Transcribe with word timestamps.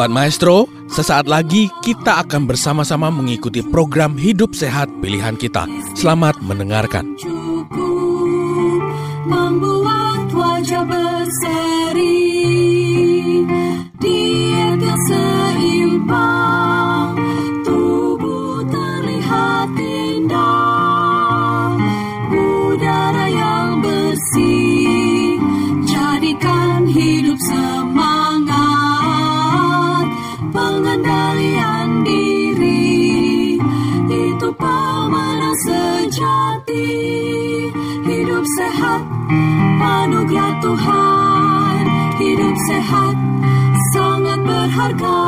Sobat 0.00 0.06
Maestro, 0.06 0.64
sesaat 0.86 1.26
lagi 1.28 1.68
kita 1.84 2.22
akan 2.22 2.46
bersama-sama 2.48 3.12
mengikuti 3.12 3.60
program 3.60 4.14
Hidup 4.14 4.56
Sehat 4.56 4.88
Pilihan 5.02 5.36
Kita. 5.36 5.68
Selamat 5.92 6.40
mendengarkan. 6.40 7.04
membuat 9.28 10.32
wajah 10.32 10.88
berseri 10.88 12.24
diet 13.98 14.80
yang 14.80 15.02
seimbang 15.10 17.18
tubuh 17.66 18.64
terlihat 18.72 19.68
Tuhan 40.70 41.82
hidup 42.22 42.54
sehat 42.70 43.14
sangat 43.90 44.38
berharga 44.38 45.18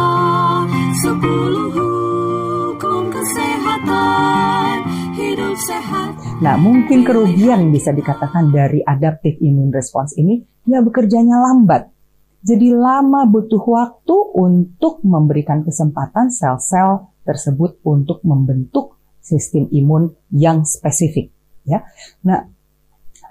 sepuluh 1.02 1.66
hukum 1.74 3.10
kesehatan 3.10 4.86
hidup 5.18 5.58
sehat 5.66 6.14
Nah, 6.46 6.54
mungkin 6.54 7.02
kerugian 7.02 7.74
bisa 7.74 7.90
dikatakan 7.90 8.54
dari 8.54 8.86
adaptive 8.86 9.42
immune 9.42 9.74
response 9.74 10.14
ini, 10.14 10.46
ya 10.62 10.78
bekerjanya 10.78 11.42
lambat. 11.42 11.90
Jadi 12.46 12.70
lama 12.70 13.26
butuh 13.26 13.66
waktu 13.66 14.14
untuk 14.38 15.02
memberikan 15.02 15.66
kesempatan 15.66 16.30
sel-sel 16.30 17.10
tersebut 17.26 17.82
untuk 17.82 18.22
membentuk 18.22 18.94
sistem 19.18 19.66
imun 19.74 20.14
yang 20.30 20.62
spesifik. 20.62 21.34
Ya, 21.66 21.82
nah 22.22 22.46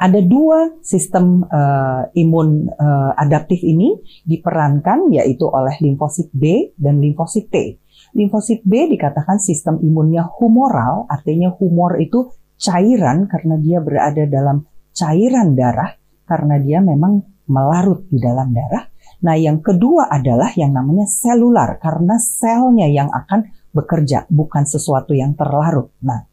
ada 0.01 0.17
dua 0.17 0.81
sistem 0.81 1.45
uh, 1.45 2.09
imun 2.17 2.65
uh, 2.73 3.13
adaptif 3.21 3.61
ini 3.61 4.01
diperankan 4.25 5.13
yaitu 5.13 5.45
oleh 5.45 5.77
limfosit 5.77 6.33
B 6.33 6.73
dan 6.73 6.97
limfosit 6.97 7.53
T. 7.53 7.77
Limfosit 8.17 8.65
B 8.65 8.89
dikatakan 8.89 9.37
sistem 9.37 9.77
imunnya 9.77 10.25
humoral, 10.25 11.05
artinya 11.05 11.53
humor 11.53 12.01
itu 12.01 12.33
cairan 12.57 13.29
karena 13.29 13.61
dia 13.61 13.77
berada 13.77 14.25
dalam 14.25 14.65
cairan 14.89 15.53
darah 15.53 15.93
karena 16.25 16.57
dia 16.57 16.81
memang 16.81 17.21
melarut 17.45 18.09
di 18.09 18.17
dalam 18.17 18.49
darah. 18.57 18.89
Nah, 19.21 19.37
yang 19.37 19.61
kedua 19.61 20.09
adalah 20.09 20.49
yang 20.57 20.73
namanya 20.73 21.05
selular 21.05 21.77
karena 21.77 22.17
selnya 22.17 22.89
yang 22.89 23.13
akan 23.13 23.53
bekerja, 23.69 24.25
bukan 24.33 24.65
sesuatu 24.65 25.13
yang 25.13 25.37
terlarut. 25.37 25.93
Nah, 26.01 26.25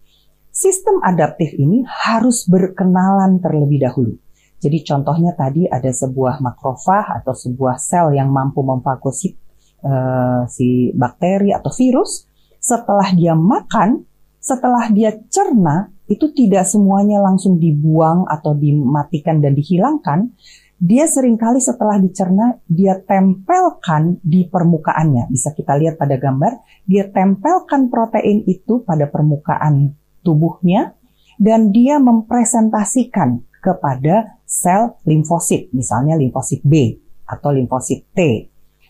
sistem 0.59 0.99
adaptif 1.07 1.55
ini 1.55 1.87
harus 1.87 2.43
berkenalan 2.51 3.39
terlebih 3.39 3.79
dahulu. 3.87 4.19
Jadi 4.59 4.83
contohnya 4.83 5.39
tadi 5.39 5.71
ada 5.71 5.87
sebuah 5.87 6.43
makrofag 6.43 7.23
atau 7.23 7.31
sebuah 7.31 7.79
sel 7.79 8.11
yang 8.11 8.35
mampu 8.35 8.67
memfagosit 8.67 9.39
uh, 9.87 10.51
si 10.51 10.91
bakteri 10.91 11.55
atau 11.55 11.71
virus. 11.71 12.27
Setelah 12.59 13.15
dia 13.15 13.39
makan, 13.39 14.03
setelah 14.43 14.91
dia 14.91 15.15
cerna, 15.31 15.95
itu 16.11 16.35
tidak 16.35 16.67
semuanya 16.67 17.23
langsung 17.23 17.63
dibuang 17.63 18.27
atau 18.27 18.59
dimatikan 18.59 19.39
dan 19.39 19.55
dihilangkan. 19.55 20.35
Dia 20.79 21.07
sering 21.07 21.39
kali 21.39 21.63
setelah 21.63 22.03
dicerna, 22.03 22.59
dia 22.67 22.99
tempelkan 22.99 24.19
di 24.27 24.43
permukaannya. 24.51 25.31
Bisa 25.31 25.55
kita 25.55 25.79
lihat 25.79 26.03
pada 26.03 26.19
gambar, 26.19 26.83
dia 26.83 27.07
tempelkan 27.07 27.87
protein 27.95 28.43
itu 28.43 28.83
pada 28.83 29.07
permukaan 29.07 29.95
tubuhnya 30.23 30.99
dan 31.39 31.71
dia 31.71 32.03
mempresentasikan 32.03 33.47
kepada 33.63 34.39
sel 34.49 34.97
limfosit, 35.05 35.71
misalnya 35.75 36.19
limfosit 36.19 36.63
B 36.65 36.99
atau 37.29 37.53
limfosit 37.55 38.07
T. 38.15 38.49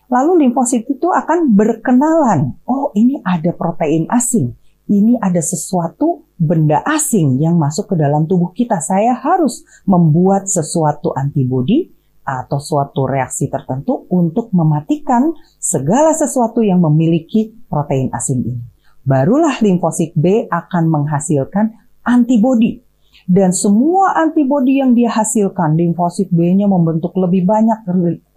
Lalu 0.09 0.49
limfosit 0.49 0.89
itu 0.89 1.07
akan 1.13 1.53
berkenalan, 1.53 2.57
oh 2.65 2.89
ini 2.97 3.21
ada 3.21 3.53
protein 3.53 4.09
asing, 4.09 4.57
ini 4.89 5.13
ada 5.21 5.37
sesuatu 5.37 6.25
benda 6.39 6.81
asing 6.81 7.37
yang 7.37 7.61
masuk 7.61 7.93
ke 7.93 7.95
dalam 7.99 8.25
tubuh 8.25 8.49
kita. 8.55 8.81
Saya 8.81 9.13
harus 9.13 9.61
membuat 9.85 10.49
sesuatu 10.49 11.13
antibodi 11.13 11.93
atau 12.25 12.57
suatu 12.57 13.05
reaksi 13.05 13.49
tertentu 13.49 14.05
untuk 14.09 14.49
mematikan 14.53 15.33
segala 15.61 16.13
sesuatu 16.13 16.65
yang 16.65 16.81
memiliki 16.81 17.53
protein 17.69 18.09
asing 18.13 18.41
ini. 18.45 18.61
Barulah 19.09 19.57
limfosit 19.57 20.13
B 20.13 20.45
akan 20.45 20.85
menghasilkan 20.85 21.73
antibodi. 22.05 22.85
Dan 23.25 23.53
semua 23.53 24.17
antibodi 24.21 24.81
yang 24.81 24.93
dia 24.93 25.09
hasilkan, 25.09 25.73
limfosit 25.77 26.29
B-nya 26.29 26.69
membentuk 26.69 27.13
lebih 27.17 27.45
banyak 27.45 27.89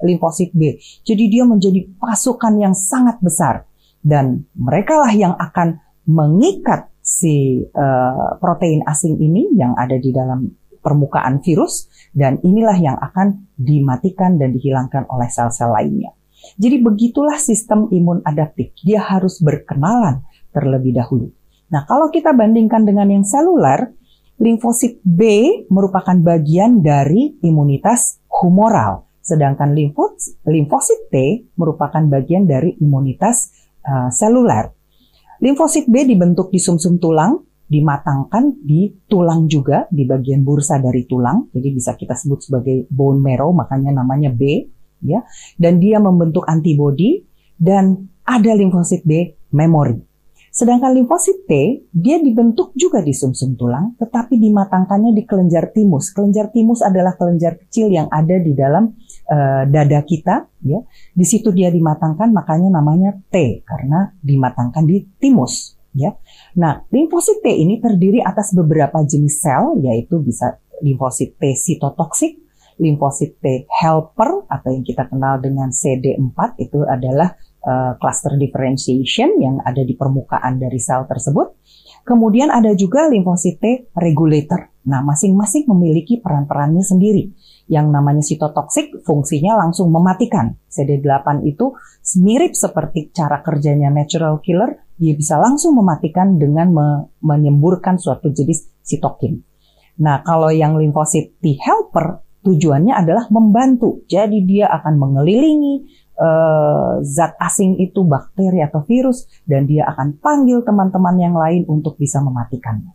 limfosit 0.05 0.53
B. 0.57 0.81
Jadi 1.05 1.29
dia 1.29 1.45
menjadi 1.45 1.81
pasukan 2.01 2.57
yang 2.57 2.73
sangat 2.73 3.21
besar. 3.21 3.69
Dan 4.01 4.49
merekalah 4.57 5.13
yang 5.13 5.37
akan 5.37 5.81
mengikat 6.09 6.89
si 7.05 7.63
uh, 7.63 8.37
protein 8.41 8.81
asing 8.89 9.21
ini 9.21 9.53
yang 9.53 9.77
ada 9.77 10.01
di 10.01 10.11
dalam 10.11 10.51
permukaan 10.83 11.39
virus 11.39 11.87
dan 12.11 12.43
inilah 12.43 12.75
yang 12.75 12.99
akan 12.99 13.47
dimatikan 13.55 14.37
dan 14.37 14.51
dihilangkan 14.51 15.07
oleh 15.07 15.31
sel-sel 15.31 15.71
lainnya. 15.71 16.11
Jadi 16.59 16.83
begitulah 16.83 17.39
sistem 17.39 17.87
imun 17.95 18.19
adaptif. 18.27 18.75
Dia 18.83 18.99
harus 18.99 19.39
berkenalan 19.39 20.27
terlebih 20.53 20.95
dahulu. 20.95 21.33
Nah, 21.73 21.89
kalau 21.89 22.13
kita 22.13 22.37
bandingkan 22.37 22.85
dengan 22.85 23.09
yang 23.09 23.25
seluler, 23.25 23.97
limfosit 24.37 25.01
B 25.01 25.23
merupakan 25.73 26.15
bagian 26.21 26.85
dari 26.85 27.41
imunitas 27.41 28.21
humoral, 28.29 29.09
sedangkan 29.25 29.73
limfosit 30.45 31.09
T 31.09 31.49
merupakan 31.57 32.05
bagian 32.07 32.45
dari 32.45 32.77
imunitas 32.77 33.57
uh, 33.89 34.13
seluler. 34.13 34.69
Limfosit 35.41 35.89
B 35.89 36.05
dibentuk 36.05 36.53
di 36.53 36.61
sumsum 36.61 37.01
-sum 37.01 37.03
tulang, 37.03 37.33
dimatangkan 37.73 38.61
di 38.61 38.93
tulang 39.09 39.49
juga, 39.49 39.89
di 39.89 40.05
bagian 40.05 40.45
bursa 40.45 40.77
dari 40.77 41.09
tulang. 41.09 41.49
Jadi 41.49 41.69
bisa 41.73 41.97
kita 41.97 42.13
sebut 42.13 42.45
sebagai 42.45 42.85
bone 42.93 43.17
marrow, 43.17 43.57
makanya 43.57 43.97
namanya 43.97 44.29
B. 44.29 44.69
ya. 45.01 45.25
Dan 45.57 45.81
dia 45.81 45.97
membentuk 45.97 46.45
antibodi 46.45 47.25
dan 47.57 48.13
ada 48.29 48.53
limfosit 48.53 49.09
B 49.09 49.33
memori. 49.57 50.12
Sedangkan 50.53 50.93
limfosit 50.93 51.49
T, 51.49 51.81
dia 51.97 52.21
dibentuk 52.21 52.77
juga 52.77 53.01
di 53.01 53.17
sumsum 53.17 53.57
-sum 53.57 53.59
tulang, 53.59 53.97
tetapi 53.97 54.37
dimatangkannya 54.37 55.17
di 55.17 55.25
kelenjar 55.25 55.73
timus. 55.73 56.13
Kelenjar 56.13 56.53
timus 56.53 56.85
adalah 56.85 57.17
kelenjar 57.17 57.57
kecil 57.57 57.89
yang 57.89 58.05
ada 58.13 58.37
di 58.37 58.53
dalam 58.53 58.93
uh, 59.33 59.65
dada 59.65 60.05
kita, 60.05 60.53
ya. 60.61 60.85
Di 61.17 61.25
situ 61.25 61.57
dia 61.57 61.73
dimatangkan, 61.73 62.37
makanya 62.37 62.69
namanya 62.69 63.17
T 63.33 63.65
karena 63.65 64.13
dimatangkan 64.21 64.85
di 64.85 65.09
timus, 65.17 65.81
ya. 65.97 66.13
Nah, 66.61 66.85
limfosit 66.93 67.41
T 67.41 67.49
ini 67.49 67.81
terdiri 67.81 68.21
atas 68.21 68.53
beberapa 68.53 69.01
jenis 69.09 69.41
sel, 69.41 69.81
yaitu 69.81 70.21
bisa 70.21 70.61
limfosit 70.85 71.41
T 71.41 71.57
sitotoksik, 71.57 72.37
limfosit 72.77 73.41
T 73.41 73.65
helper 73.73 74.45
atau 74.53 74.69
yang 74.69 74.85
kita 74.85 75.09
kenal 75.09 75.41
dengan 75.41 75.73
CD4 75.73 76.61
itu 76.61 76.85
adalah 76.85 77.41
uh, 77.63 77.99
cluster 77.99 78.35
differentiation 78.39 79.39
yang 79.39 79.59
ada 79.63 79.83
di 79.83 79.95
permukaan 79.95 80.59
dari 80.59 80.79
sel 80.79 81.07
tersebut. 81.07 81.59
Kemudian 82.03 82.51
ada 82.51 82.75
juga 82.75 83.07
limfosit 83.07 83.63
T 83.63 83.95
regulator. 83.95 84.75
Nah, 84.83 85.07
masing-masing 85.07 85.71
memiliki 85.71 86.19
peran-perannya 86.19 86.83
sendiri. 86.83 87.31
Yang 87.71 87.87
namanya 87.95 88.23
sitotoksik 88.27 89.07
fungsinya 89.07 89.55
langsung 89.55 89.95
mematikan. 89.95 90.59
CD8 90.67 91.47
itu 91.47 91.71
mirip 92.19 92.59
seperti 92.59 93.15
cara 93.15 93.39
kerjanya 93.47 93.95
natural 93.95 94.43
killer, 94.43 94.83
dia 94.99 95.15
bisa 95.15 95.39
langsung 95.39 95.79
mematikan 95.79 96.35
dengan 96.35 96.75
me 96.75 96.87
menyemburkan 97.23 98.03
suatu 98.03 98.35
jenis 98.35 98.67
sitokin. 98.83 99.39
Nah, 100.03 100.27
kalau 100.27 100.51
yang 100.51 100.75
limfosit 100.75 101.39
T 101.39 101.55
helper 101.63 102.19
tujuannya 102.43 102.93
adalah 102.93 103.31
membantu. 103.31 104.03
Jadi 104.11 104.43
dia 104.43 104.67
akan 104.69 104.99
mengelilingi 104.99 106.02
uh, 106.19 107.01
zat 107.05 107.37
asing 107.41 107.79
itu 107.81 108.05
bakteri 108.05 108.61
atau 108.61 108.85
virus 108.85 109.29
dan 109.49 109.65
dia 109.65 109.89
akan 109.89 110.19
panggil 110.21 110.61
teman-teman 110.67 111.17
yang 111.19 111.35
lain 111.37 111.63
untuk 111.69 111.97
bisa 111.97 112.21
mematikannya. 112.21 112.93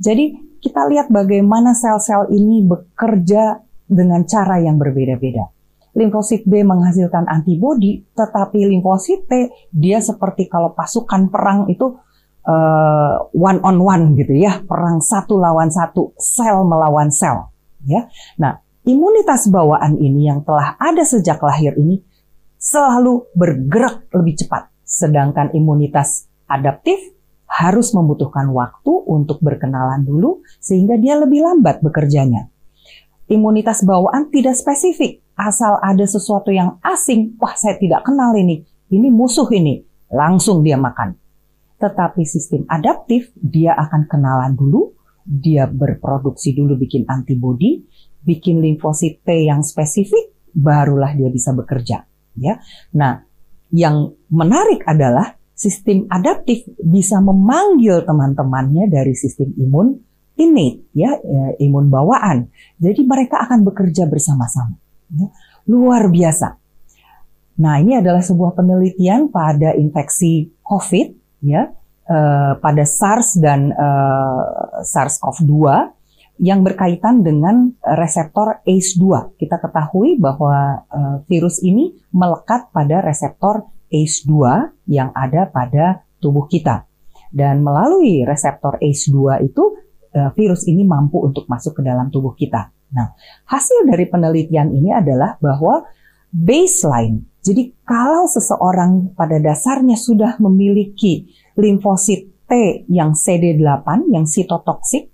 Jadi 0.00 0.58
kita 0.58 0.88
lihat 0.90 1.12
bagaimana 1.12 1.76
sel-sel 1.76 2.26
ini 2.32 2.64
bekerja 2.64 3.62
dengan 3.84 4.24
cara 4.24 4.58
yang 4.58 4.80
berbeda-beda. 4.80 5.52
Limfosit 5.94 6.42
B 6.42 6.66
menghasilkan 6.66 7.30
antibodi, 7.30 8.02
tetapi 8.18 8.66
limfosit 8.66 9.30
T 9.30 9.32
dia 9.70 10.02
seperti 10.02 10.50
kalau 10.50 10.74
pasukan 10.74 11.30
perang 11.30 11.70
itu 11.70 11.94
uh, 12.48 13.14
one 13.30 13.62
on 13.62 13.78
one 13.78 14.18
gitu 14.18 14.34
ya, 14.34 14.58
perang 14.66 14.98
satu 14.98 15.38
lawan 15.38 15.70
satu, 15.70 16.10
sel 16.18 16.66
melawan 16.66 17.14
sel. 17.14 17.54
ya. 17.86 18.10
Nah, 18.42 18.58
imunitas 18.82 19.46
bawaan 19.46 19.94
ini 20.02 20.26
yang 20.26 20.42
telah 20.42 20.74
ada 20.82 21.06
sejak 21.06 21.38
lahir 21.38 21.78
ini 21.78 22.02
selalu 22.64 23.28
bergerak 23.36 24.08
lebih 24.16 24.40
cepat, 24.40 24.72
sedangkan 24.88 25.52
imunitas 25.52 26.32
adaptif 26.48 26.96
harus 27.44 27.92
membutuhkan 27.92 28.48
waktu 28.56 28.88
untuk 29.04 29.44
berkenalan 29.44 30.00
dulu 30.00 30.40
sehingga 30.64 30.96
dia 30.96 31.20
lebih 31.20 31.44
lambat 31.44 31.84
bekerjanya. 31.84 32.48
Imunitas 33.28 33.84
bawaan 33.84 34.32
tidak 34.32 34.56
spesifik, 34.56 35.20
asal 35.36 35.76
ada 35.84 36.08
sesuatu 36.08 36.48
yang 36.48 36.80
asing, 36.80 37.36
wah 37.36 37.52
saya 37.52 37.76
tidak 37.76 38.00
kenal 38.08 38.32
ini, 38.32 38.64
ini 38.88 39.12
musuh 39.12 39.48
ini, 39.52 39.84
langsung 40.08 40.64
dia 40.64 40.80
makan. 40.80 41.20
Tetapi 41.76 42.24
sistem 42.24 42.64
adaptif, 42.68 43.28
dia 43.36 43.76
akan 43.76 44.08
kenalan 44.08 44.56
dulu, 44.56 44.96
dia 45.24 45.68
berproduksi 45.68 46.56
dulu 46.56 46.80
bikin 46.80 47.04
antibodi, 47.12 47.84
bikin 48.24 48.60
limfosit 48.60 49.20
T 49.24 49.48
yang 49.48 49.60
spesifik, 49.60 50.32
barulah 50.52 51.12
dia 51.16 51.28
bisa 51.32 51.52
bekerja 51.56 52.08
ya. 52.38 52.60
Nah, 52.94 53.22
yang 53.74 54.14
menarik 54.30 54.86
adalah 54.86 55.34
sistem 55.54 56.10
adaptif 56.10 56.66
bisa 56.82 57.22
memanggil 57.22 58.02
teman-temannya 58.02 58.90
dari 58.90 59.14
sistem 59.14 59.54
imun 59.54 59.98
innate 60.34 60.90
ya, 60.94 61.14
ya 61.22 61.54
imun 61.62 61.90
bawaan. 61.90 62.50
Jadi 62.78 63.06
mereka 63.06 63.46
akan 63.46 63.62
bekerja 63.62 64.10
bersama-sama. 64.10 64.74
Ya. 65.14 65.30
Luar 65.70 66.10
biasa. 66.10 66.58
Nah, 67.54 67.78
ini 67.78 67.94
adalah 67.94 68.18
sebuah 68.18 68.58
penelitian 68.58 69.30
pada 69.30 69.78
infeksi 69.78 70.50
COVID 70.66 71.38
ya, 71.46 71.70
eh, 72.10 72.52
pada 72.58 72.82
SARS 72.82 73.38
dan 73.38 73.70
eh, 73.70 74.42
SARS-CoV-2 74.82 75.54
yang 76.38 76.66
berkaitan 76.66 77.22
dengan 77.22 77.70
reseptor 77.82 78.58
ACE2. 78.66 79.38
Kita 79.38 79.62
ketahui 79.62 80.18
bahwa 80.18 80.82
uh, 80.90 81.16
virus 81.30 81.62
ini 81.62 81.94
melekat 82.10 82.74
pada 82.74 82.98
reseptor 83.06 83.70
ACE2 83.90 84.34
yang 84.90 85.14
ada 85.14 85.46
pada 85.46 86.02
tubuh 86.18 86.50
kita. 86.50 86.90
Dan 87.30 87.62
melalui 87.62 88.26
reseptor 88.26 88.82
ACE2 88.82 89.46
itu 89.46 89.62
uh, 90.18 90.30
virus 90.34 90.66
ini 90.66 90.82
mampu 90.82 91.22
untuk 91.22 91.46
masuk 91.46 91.78
ke 91.78 91.82
dalam 91.86 92.10
tubuh 92.10 92.34
kita. 92.34 92.74
Nah, 92.94 93.14
hasil 93.46 93.86
dari 93.86 94.06
penelitian 94.10 94.74
ini 94.74 94.90
adalah 94.90 95.38
bahwa 95.38 95.86
baseline. 96.34 97.22
Jadi 97.46 97.78
kalau 97.86 98.26
seseorang 98.26 99.14
pada 99.14 99.38
dasarnya 99.38 99.94
sudah 99.94 100.34
memiliki 100.42 101.30
limfosit 101.54 102.34
T 102.50 102.82
yang 102.90 103.14
CD8 103.14 104.10
yang 104.10 104.26
sitotoksik 104.26 105.13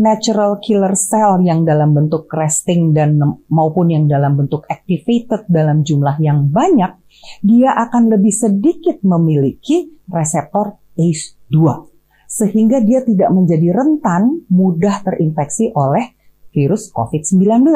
natural 0.00 0.58
killer 0.60 0.96
cell 0.96 1.40
yang 1.44 1.64
dalam 1.64 1.92
bentuk 1.92 2.28
resting 2.32 2.96
dan 2.96 3.20
maupun 3.48 3.92
yang 3.92 4.04
dalam 4.08 4.36
bentuk 4.36 4.64
activated 4.68 5.44
dalam 5.48 5.84
jumlah 5.84 6.16
yang 6.20 6.48
banyak, 6.48 6.96
dia 7.44 7.70
akan 7.76 8.12
lebih 8.12 8.32
sedikit 8.32 9.00
memiliki 9.04 9.96
reseptor 10.08 10.80
ACE2 10.96 11.56
sehingga 12.26 12.82
dia 12.82 13.06
tidak 13.06 13.30
menjadi 13.30 13.70
rentan 13.70 14.42
mudah 14.50 15.00
terinfeksi 15.06 15.70
oleh 15.72 16.12
virus 16.50 16.90
COVID-19. 16.90 17.70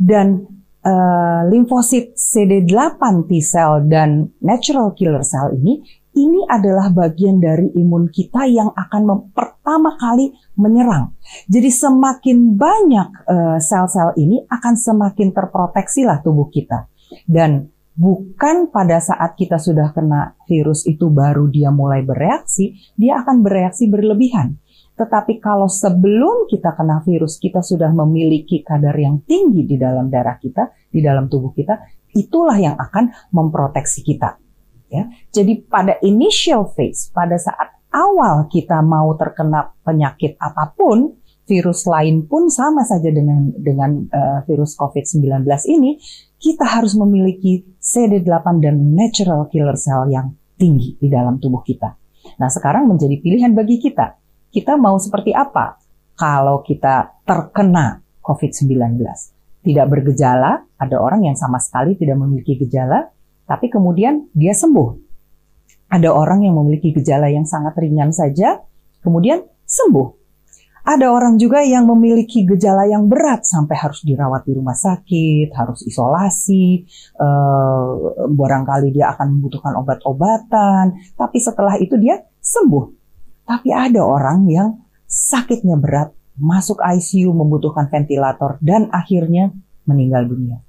Dan 0.00 0.40
uh, 0.84 1.42
limfosit 1.48 2.16
CD8 2.16 3.00
T 3.28 3.30
cell 3.44 3.84
dan 3.84 4.32
natural 4.40 4.96
killer 4.96 5.20
cell 5.20 5.52
ini 5.52 5.84
ini 6.16 6.42
adalah 6.50 6.90
bagian 6.90 7.38
dari 7.38 7.70
imun 7.78 8.10
kita 8.10 8.42
yang 8.50 8.74
akan 8.74 9.30
pertama 9.30 9.94
kali 9.94 10.34
menyerang. 10.58 11.14
Jadi 11.46 11.70
semakin 11.70 12.58
banyak 12.58 13.08
uh, 13.30 13.58
sel-sel 13.62 14.18
ini 14.18 14.42
akan 14.50 14.74
semakin 14.74 15.30
terproteksi 15.30 16.02
lah 16.02 16.18
tubuh 16.18 16.50
kita. 16.50 16.90
Dan 17.26 17.70
bukan 17.94 18.74
pada 18.74 18.98
saat 18.98 19.38
kita 19.38 19.62
sudah 19.62 19.94
kena 19.94 20.34
virus 20.50 20.82
itu 20.86 21.06
baru 21.10 21.46
dia 21.46 21.70
mulai 21.70 22.02
bereaksi, 22.02 22.74
dia 22.98 23.22
akan 23.22 23.46
bereaksi 23.46 23.86
berlebihan. 23.86 24.58
Tetapi 24.98 25.40
kalau 25.40 25.64
sebelum 25.64 26.44
kita 26.44 26.76
kena 26.76 27.00
virus, 27.00 27.40
kita 27.40 27.64
sudah 27.64 27.88
memiliki 27.88 28.60
kadar 28.60 28.92
yang 29.00 29.24
tinggi 29.24 29.64
di 29.64 29.80
dalam 29.80 30.12
darah 30.12 30.36
kita, 30.36 30.68
di 30.92 31.00
dalam 31.00 31.24
tubuh 31.24 31.56
kita, 31.56 31.80
itulah 32.12 32.60
yang 32.60 32.76
akan 32.76 33.08
memproteksi 33.32 34.04
kita. 34.04 34.49
Ya. 34.90 35.06
Jadi 35.30 35.62
pada 35.70 35.96
initial 36.02 36.66
phase, 36.74 37.14
pada 37.14 37.38
saat 37.38 37.78
awal 37.94 38.50
kita 38.50 38.82
mau 38.82 39.14
terkena 39.14 39.70
penyakit 39.86 40.34
apa 40.42 40.74
pun, 40.74 41.14
virus 41.46 41.86
lain 41.86 42.26
pun 42.26 42.50
sama 42.50 42.82
saja 42.82 43.10
dengan 43.10 43.54
dengan 43.54 44.06
uh, 44.10 44.42
virus 44.46 44.74
COVID-19 44.74 45.46
ini, 45.70 45.98
kita 46.38 46.66
harus 46.66 46.98
memiliki 46.98 47.62
CD8 47.78 48.46
dan 48.58 48.76
natural 48.94 49.46
killer 49.46 49.78
cell 49.78 50.10
yang 50.10 50.34
tinggi 50.58 50.98
di 50.98 51.06
dalam 51.06 51.38
tubuh 51.38 51.62
kita. 51.62 51.94
Nah, 52.38 52.50
sekarang 52.52 52.86
menjadi 52.86 53.16
pilihan 53.18 53.54
bagi 53.56 53.80
kita. 53.80 54.18
Kita 54.50 54.74
mau 54.74 54.98
seperti 54.98 55.30
apa 55.30 55.78
kalau 56.18 56.60
kita 56.66 57.22
terkena 57.22 58.02
COVID-19? 58.20 58.98
Tidak 59.60 59.86
bergejala, 59.86 60.64
ada 60.80 60.96
orang 60.96 61.28
yang 61.28 61.36
sama 61.36 61.60
sekali 61.60 61.96
tidak 61.96 62.16
memiliki 62.16 62.56
gejala, 62.56 63.12
tapi 63.50 63.66
kemudian 63.66 64.30
dia 64.30 64.54
sembuh. 64.54 65.10
Ada 65.90 66.14
orang 66.14 66.46
yang 66.46 66.54
memiliki 66.54 66.94
gejala 66.94 67.26
yang 67.26 67.42
sangat 67.42 67.74
ringan 67.82 68.14
saja, 68.14 68.62
kemudian 69.02 69.42
sembuh. 69.66 70.22
Ada 70.86 71.10
orang 71.10 71.34
juga 71.34 71.60
yang 71.60 71.84
memiliki 71.90 72.46
gejala 72.46 72.86
yang 72.86 73.10
berat 73.10 73.42
sampai 73.42 73.74
harus 73.74 74.06
dirawat 74.06 74.46
di 74.46 74.54
rumah 74.54 74.78
sakit, 74.78 75.50
harus 75.50 75.82
isolasi, 75.82 76.86
eh, 77.18 77.90
barangkali 78.30 78.94
dia 78.94 79.10
akan 79.18 79.34
membutuhkan 79.34 79.76
obat-obatan, 79.82 80.94
tapi 81.18 81.38
setelah 81.42 81.74
itu 81.76 81.98
dia 81.98 82.22
sembuh. 82.38 82.86
Tapi 83.44 83.74
ada 83.74 84.06
orang 84.06 84.46
yang 84.46 84.78
sakitnya 85.10 85.74
berat, 85.74 86.14
masuk 86.38 86.78
ICU 86.78 87.34
membutuhkan 87.34 87.90
ventilator 87.90 88.62
dan 88.62 88.88
akhirnya 88.94 89.50
meninggal 89.84 90.24
dunia. 90.30 90.62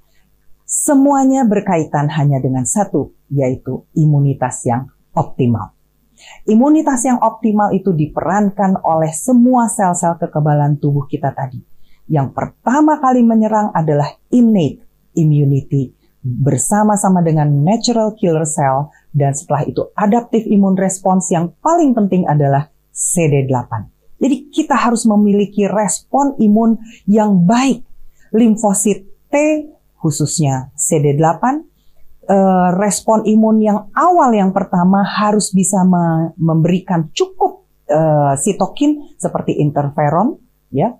Semuanya 0.71 1.43
berkaitan 1.43 2.07
hanya 2.15 2.39
dengan 2.39 2.63
satu, 2.63 3.11
yaitu 3.27 3.83
imunitas 3.91 4.63
yang 4.63 4.87
optimal. 5.11 5.75
Imunitas 6.47 7.03
yang 7.03 7.19
optimal 7.19 7.75
itu 7.75 7.91
diperankan 7.91 8.79
oleh 8.79 9.11
semua 9.11 9.67
sel-sel 9.67 10.15
kekebalan 10.15 10.79
tubuh 10.79 11.11
kita 11.11 11.35
tadi. 11.35 11.59
Yang 12.07 12.31
pertama 12.31 13.03
kali 13.03 13.19
menyerang 13.19 13.75
adalah 13.75 14.15
innate 14.31 14.79
immunity 15.19 15.91
bersama-sama 16.23 17.19
dengan 17.19 17.51
natural 17.51 18.15
killer 18.15 18.47
cell 18.47 18.95
dan 19.11 19.35
setelah 19.35 19.67
itu 19.67 19.91
adaptive 19.99 20.47
immune 20.47 20.79
response 20.79 21.35
yang 21.35 21.51
paling 21.59 21.91
penting 21.91 22.23
adalah 22.31 22.71
CD8. 22.95 23.91
Jadi 24.23 24.53
kita 24.53 24.79
harus 24.79 25.03
memiliki 25.03 25.67
respon 25.67 26.37
imun 26.39 26.79
yang 27.09 27.43
baik. 27.43 27.83
Limfosit 28.31 29.03
T 29.27 29.35
khususnya 30.01 30.73
CD8, 30.73 31.61
eh, 32.25 32.69
respon 32.75 33.21
imun 33.23 33.61
yang 33.61 33.79
awal 33.93 34.33
yang 34.33 34.49
pertama 34.49 35.05
harus 35.05 35.53
bisa 35.53 35.85
memberikan 36.35 37.13
cukup 37.13 37.61
eh, 37.85 38.33
sitokin 38.41 39.13
seperti 39.21 39.61
interferon, 39.61 40.41
ya. 40.73 40.97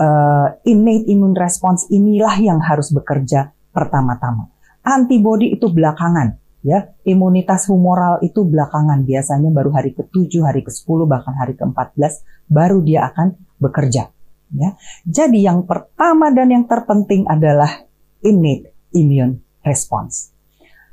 Eh, 0.00 0.48
innate 0.72 1.06
immune 1.12 1.36
response 1.36 1.86
inilah 1.92 2.34
yang 2.40 2.58
harus 2.58 2.90
bekerja 2.90 3.52
pertama-tama. 3.70 4.48
Antibody 4.80 5.52
itu 5.52 5.68
belakangan, 5.68 6.40
ya. 6.64 6.90
Imunitas 7.04 7.68
humoral 7.68 8.18
itu 8.24 8.42
belakangan, 8.42 9.04
biasanya 9.04 9.52
baru 9.52 9.70
hari 9.76 9.92
ke-7, 9.92 10.40
hari 10.42 10.64
ke-10, 10.64 10.98
bahkan 11.04 11.36
hari 11.36 11.54
ke-14 11.54 12.24
baru 12.48 12.80
dia 12.80 13.06
akan 13.12 13.36
bekerja. 13.60 14.08
Ya. 14.50 14.74
Jadi 15.06 15.46
yang 15.46 15.62
pertama 15.62 16.34
dan 16.34 16.50
yang 16.50 16.64
terpenting 16.66 17.22
adalah 17.30 17.86
innate 18.24 18.72
immune 18.92 19.40
response. 19.64 20.30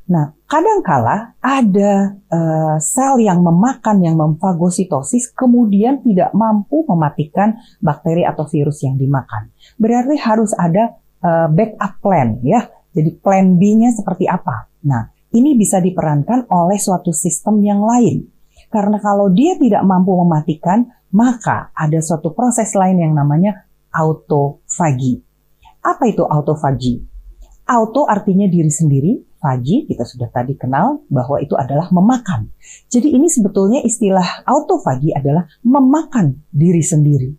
Nah, 0.07 0.31
kadangkala 0.47 1.35
ada 1.43 2.15
uh, 2.31 2.79
sel 2.79 3.19
yang 3.19 3.43
memakan 3.43 3.99
yang 3.99 4.15
memfagositosis 4.15 5.35
kemudian 5.35 5.99
tidak 5.99 6.31
mampu 6.31 6.87
mematikan 6.87 7.59
bakteri 7.83 8.23
atau 8.23 8.47
virus 8.47 8.87
yang 8.87 8.95
dimakan. 8.95 9.51
Berarti 9.75 10.15
harus 10.15 10.55
ada 10.55 10.95
uh, 11.19 11.51
backup 11.51 11.99
plan 11.99 12.39
ya. 12.39 12.71
Jadi 12.95 13.19
plan 13.19 13.59
B-nya 13.59 13.91
seperti 13.91 14.31
apa? 14.31 14.71
Nah, 14.87 15.11
ini 15.35 15.59
bisa 15.59 15.83
diperankan 15.83 16.47
oleh 16.55 16.79
suatu 16.79 17.11
sistem 17.11 17.59
yang 17.59 17.83
lain. 17.83 18.31
Karena 18.71 19.03
kalau 19.03 19.27
dia 19.27 19.59
tidak 19.59 19.83
mampu 19.83 20.15
mematikan, 20.15 20.87
maka 21.11 21.69
ada 21.75 21.99
suatu 21.99 22.31
proses 22.31 22.71
lain 22.73 23.03
yang 23.03 23.11
namanya 23.11 23.67
autofagi. 23.91 25.19
Apa 25.83 26.03
itu 26.09 26.23
autofagi? 26.23 27.16
Auto 27.67 28.07
artinya 28.07 28.47
diri 28.47 28.71
sendiri, 28.71 29.27
fagi 29.37 29.85
kita 29.85 30.03
sudah 30.03 30.31
tadi 30.31 30.55
kenal 30.55 31.03
bahwa 31.11 31.37
itu 31.43 31.53
adalah 31.53 31.91
memakan. 31.93 32.47
Jadi 32.87 33.13
ini 33.13 33.27
sebetulnya 33.27 33.83
istilah 33.83 34.47
autofagi 34.47 35.13
adalah 35.13 35.45
memakan 35.67 36.47
diri 36.49 36.79
sendiri. 36.79 37.29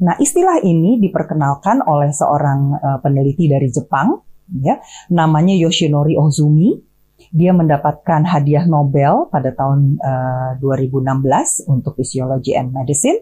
Nah, 0.00 0.16
istilah 0.16 0.64
ini 0.64 0.96
diperkenalkan 0.96 1.84
oleh 1.84 2.08
seorang 2.08 2.72
uh, 2.80 2.98
peneliti 3.04 3.48
dari 3.48 3.68
Jepang, 3.68 4.16
ya, 4.48 4.80
namanya 5.12 5.52
Yoshinori 5.52 6.16
Ozumi. 6.16 6.72
Dia 7.36 7.52
mendapatkan 7.52 8.24
hadiah 8.24 8.64
Nobel 8.64 9.28
pada 9.28 9.52
tahun 9.52 10.00
uh, 10.00 10.56
2016 10.56 11.68
untuk 11.68 12.00
Physiology 12.00 12.56
and 12.56 12.72
Medicine, 12.72 13.20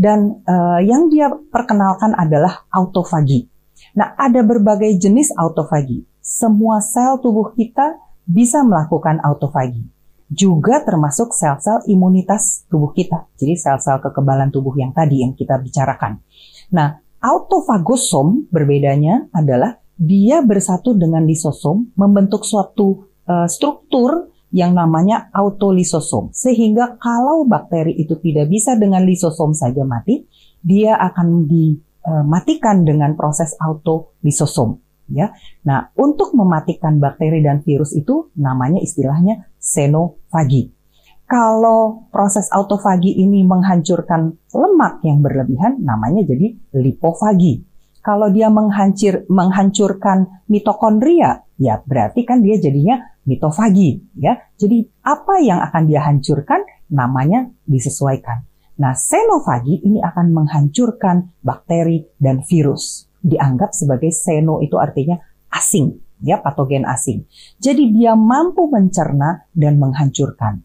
dan 0.00 0.40
uh, 0.48 0.80
yang 0.80 1.12
dia 1.12 1.28
perkenalkan 1.28 2.16
adalah 2.16 2.64
autofagi. 2.72 3.53
Nah, 3.94 4.14
ada 4.18 4.42
berbagai 4.42 4.98
jenis 4.98 5.30
autofagi. 5.34 6.02
Semua 6.18 6.82
sel 6.82 7.18
tubuh 7.22 7.54
kita 7.54 7.98
bisa 8.26 8.64
melakukan 8.64 9.20
autofagi 9.22 9.94
juga 10.34 10.80
termasuk 10.82 11.30
sel-sel 11.36 11.84
imunitas 11.86 12.64
tubuh 12.66 12.90
kita. 12.90 13.28
Jadi 13.36 13.54
sel-sel 13.54 14.00
kekebalan 14.00 14.48
tubuh 14.48 14.74
yang 14.74 14.90
tadi 14.90 15.20
yang 15.20 15.36
kita 15.36 15.60
bicarakan. 15.60 16.20
Nah, 16.72 16.98
autofagosom 17.22 18.48
berbedanya 18.48 19.30
adalah 19.30 19.78
dia 19.94 20.42
bersatu 20.42 20.98
dengan 20.98 21.22
lisosom 21.22 21.94
membentuk 21.94 22.42
suatu 22.42 23.06
uh, 23.30 23.46
struktur 23.46 24.34
yang 24.50 24.74
namanya 24.74 25.30
autolisosom. 25.30 26.34
Sehingga 26.34 26.98
kalau 26.98 27.46
bakteri 27.46 27.94
itu 27.94 28.18
tidak 28.18 28.50
bisa 28.50 28.74
dengan 28.74 29.06
lisosom 29.06 29.54
saja 29.54 29.86
mati, 29.86 30.26
dia 30.64 30.98
akan 30.98 31.46
dimatikan 32.04 32.84
dengan 32.84 33.16
proses 33.16 33.56
autolisosom 33.56 34.76
ya. 35.08 35.32
Nah, 35.64 35.88
untuk 35.96 36.36
mematikan 36.36 37.00
bakteri 37.00 37.40
dan 37.40 37.64
virus 37.64 37.96
itu 37.96 38.28
namanya 38.36 38.80
istilahnya 38.80 39.48
xenofagi. 39.56 40.72
Kalau 41.24 42.04
proses 42.12 42.52
autofagi 42.52 43.16
ini 43.16 43.48
menghancurkan 43.48 44.36
lemak 44.52 45.00
yang 45.08 45.24
berlebihan, 45.24 45.80
namanya 45.80 46.20
jadi 46.28 46.52
lipofagi. 46.76 47.64
Kalau 48.04 48.28
dia 48.28 48.52
menghancur, 48.52 49.24
menghancurkan 49.32 50.44
mitokondria, 50.52 51.40
ya 51.56 51.80
berarti 51.80 52.28
kan 52.28 52.44
dia 52.44 52.60
jadinya 52.60 53.00
mitofagi, 53.24 54.04
ya. 54.20 54.36
Jadi 54.60 54.84
apa 55.00 55.40
yang 55.40 55.64
akan 55.64 55.82
dia 55.88 56.04
hancurkan, 56.04 56.60
namanya 56.92 57.48
disesuaikan. 57.64 58.44
Nah, 58.74 58.94
xenofagi 58.94 59.86
ini 59.86 60.02
akan 60.02 60.34
menghancurkan 60.34 61.30
bakteri 61.42 62.10
dan 62.18 62.42
virus 62.42 63.06
dianggap 63.24 63.72
sebagai 63.72 64.12
seno 64.12 64.60
itu 64.60 64.76
artinya 64.76 65.16
asing, 65.48 65.96
ya 66.20 66.44
patogen 66.44 66.84
asing. 66.84 67.24
Jadi 67.56 67.94
dia 67.96 68.12
mampu 68.12 68.68
mencerna 68.68 69.48
dan 69.56 69.80
menghancurkan. 69.80 70.60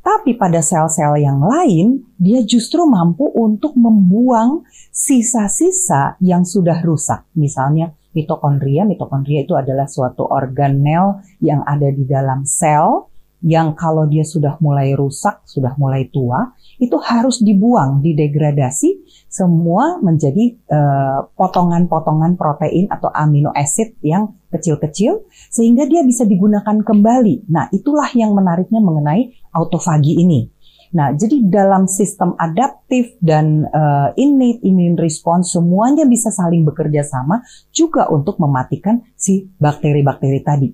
Tapi 0.00 0.40
pada 0.40 0.64
sel-sel 0.64 1.20
yang 1.20 1.44
lain, 1.44 2.00
dia 2.16 2.40
justru 2.40 2.80
mampu 2.88 3.28
untuk 3.28 3.76
membuang 3.76 4.64
sisa-sisa 4.88 6.16
yang 6.24 6.48
sudah 6.48 6.80
rusak. 6.80 7.28
Misalnya 7.36 7.92
mitokondria, 8.16 8.88
mitokondria 8.88 9.44
itu 9.44 9.52
adalah 9.52 9.84
suatu 9.84 10.24
organel 10.24 11.20
yang 11.44 11.60
ada 11.68 11.92
di 11.92 12.08
dalam 12.08 12.48
sel 12.48 13.07
yang 13.38 13.78
kalau 13.78 14.10
dia 14.10 14.26
sudah 14.26 14.58
mulai 14.58 14.98
rusak, 14.98 15.46
sudah 15.46 15.78
mulai 15.78 16.10
tua, 16.10 16.54
itu 16.82 16.98
harus 16.98 17.38
dibuang, 17.38 18.02
didegradasi 18.02 19.06
semua 19.30 20.02
menjadi 20.02 20.58
eh, 20.58 21.20
potongan-potongan 21.38 22.34
uh, 22.34 22.38
protein 22.38 22.90
atau 22.90 23.12
amino 23.14 23.54
acid 23.54 23.94
yang 24.02 24.34
kecil-kecil 24.50 25.28
sehingga 25.52 25.86
dia 25.86 26.02
bisa 26.02 26.26
digunakan 26.26 26.82
kembali. 26.82 27.46
Nah, 27.52 27.70
itulah 27.70 28.08
yang 28.16 28.34
menariknya 28.34 28.80
mengenai 28.82 29.36
autofagi 29.54 30.18
ini. 30.18 30.50
Nah, 30.88 31.12
jadi 31.12 31.44
dalam 31.44 31.84
sistem 31.84 32.32
adaptif 32.40 33.12
dan 33.20 33.68
uh, 33.68 34.08
innate 34.16 34.64
immune 34.64 34.96
response 34.96 35.52
semuanya 35.52 36.08
bisa 36.08 36.32
saling 36.32 36.64
bekerja 36.64 37.04
sama 37.04 37.44
juga 37.68 38.08
untuk 38.08 38.40
mematikan 38.40 39.04
si 39.12 39.52
bakteri-bakteri 39.60 40.40
tadi. 40.40 40.68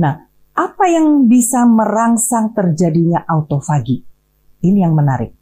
Nah, 0.00 0.31
apa 0.52 0.84
yang 0.84 1.28
bisa 1.32 1.64
merangsang 1.64 2.52
terjadinya 2.52 3.24
autofagi? 3.24 4.04
Ini 4.62 4.84
yang 4.84 4.92
menarik. 4.92 5.32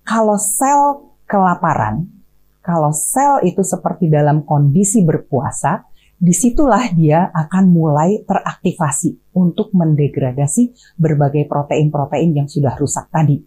Kalau 0.00 0.40
sel 0.40 1.12
kelaparan, 1.28 2.08
kalau 2.64 2.90
sel 2.90 3.44
itu 3.44 3.60
seperti 3.60 4.08
dalam 4.08 4.48
kondisi 4.48 5.04
berpuasa, 5.04 5.84
di 6.16 6.32
situlah 6.32 6.88
dia 6.96 7.28
akan 7.28 7.68
mulai 7.68 8.24
teraktivasi 8.24 9.36
untuk 9.36 9.76
mendegradasi 9.76 10.96
berbagai 10.96 11.44
protein-protein 11.44 12.32
yang 12.32 12.48
sudah 12.48 12.72
rusak 12.80 13.12
tadi. 13.12 13.44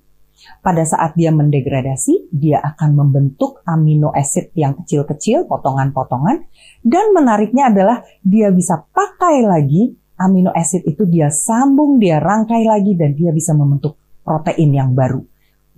Pada 0.64 0.86
saat 0.88 1.20
dia 1.20 1.36
mendegradasi, 1.36 2.32
dia 2.32 2.64
akan 2.64 2.96
membentuk 2.96 3.60
amino 3.68 4.14
acid 4.16 4.56
yang 4.56 4.78
kecil-kecil, 4.78 5.50
potongan-potongan, 5.50 6.48
dan 6.86 7.06
menariknya 7.12 7.74
adalah 7.74 8.06
dia 8.24 8.48
bisa 8.54 8.88
pakai 8.94 9.44
lagi 9.44 10.00
amino 10.20 10.52
acid 10.52 10.84
itu 10.84 11.08
dia 11.08 11.32
sambung, 11.32 11.98
dia 11.98 12.20
rangkai 12.20 12.68
lagi, 12.68 12.94
dan 13.00 13.16
dia 13.16 13.32
bisa 13.32 13.56
membentuk 13.56 13.96
protein 14.22 14.76
yang 14.76 14.92
baru, 14.92 15.24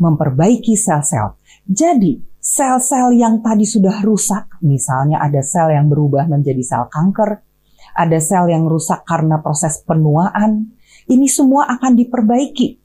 memperbaiki 0.01 0.74
sel-sel. 0.74 1.38
Jadi, 1.63 2.17
sel-sel 2.41 3.13
yang 3.13 3.39
tadi 3.45 3.63
sudah 3.63 4.01
rusak, 4.01 4.60
misalnya 4.65 5.21
ada 5.21 5.45
sel 5.45 5.69
yang 5.69 5.88
berubah 5.88 6.25
menjadi 6.25 6.60
sel 6.65 6.86
kanker, 6.89 7.39
ada 7.93 8.17
sel 8.17 8.50
yang 8.50 8.65
rusak 8.65 9.05
karena 9.05 9.38
proses 9.39 9.79
penuaan, 9.86 10.74
ini 11.05 11.29
semua 11.29 11.69
akan 11.69 11.93
diperbaiki. 11.93 12.81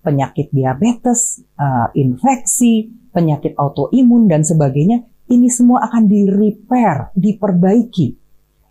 Penyakit 0.00 0.52
diabetes, 0.52 1.44
uh, 1.60 1.92
infeksi, 1.96 2.88
penyakit 3.12 3.56
autoimun, 3.56 4.26
dan 4.26 4.44
sebagainya, 4.44 5.04
ini 5.30 5.48
semua 5.48 5.84
akan 5.88 6.04
di-repair, 6.04 7.12
diperbaiki. 7.16 8.23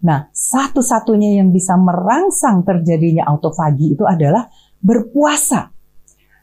Nah, 0.04 0.28
satu-satunya 0.36 1.40
yang 1.40 1.56
bisa 1.56 1.80
merangsang 1.80 2.68
terjadinya 2.68 3.24
autofagi 3.24 3.96
itu 3.96 4.04
adalah 4.04 4.52
berpuasa 4.84 5.72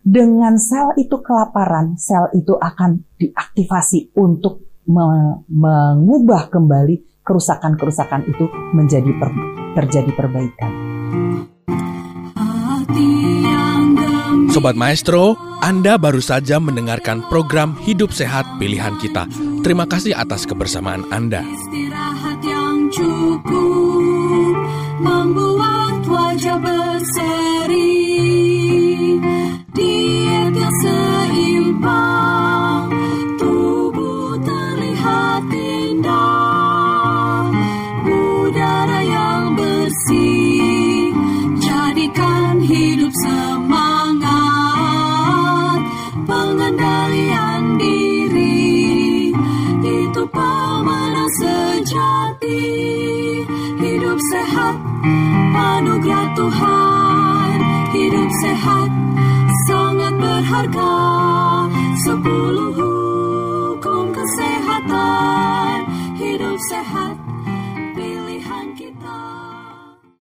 dengan 0.01 0.57
sel 0.57 0.97
itu 0.97 1.21
kelaparan, 1.21 2.01
sel 2.01 2.33
itu 2.33 2.57
akan 2.57 3.05
diaktifasi 3.21 4.17
untuk 4.17 4.65
me 4.89 5.45
mengubah 5.47 6.49
kembali 6.49 7.21
kerusakan-kerusakan 7.21 8.33
itu 8.33 8.49
menjadi 8.73 9.13
per 9.21 9.31
terjadi 9.77 10.11
perbaikan. 10.17 10.73
Sobat 14.51 14.75
Maestro, 14.75 15.39
Anda 15.63 15.95
baru 15.95 16.19
saja 16.19 16.59
mendengarkan 16.59 17.23
program 17.31 17.79
Hidup 17.87 18.11
Sehat 18.11 18.49
Pilihan 18.59 18.99
Kita. 18.99 19.31
Terima 19.63 19.87
kasih 19.87 20.17
atas 20.17 20.43
kebersamaan 20.43 21.07
Anda. 21.15 21.47
Anugerah 56.41 56.57
Tuhan 56.57 56.80